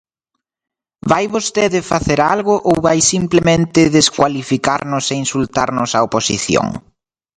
¿Vai 1.11 1.25
vostede 1.35 1.79
facer 1.91 2.19
algo 2.33 2.55
ou 2.69 2.75
vai 2.85 2.99
simplemente 3.13 3.91
descualificarnos 3.97 5.05
e 5.13 5.15
insultarnos 5.23 5.89
á 5.97 5.99
oposición? 6.07 6.67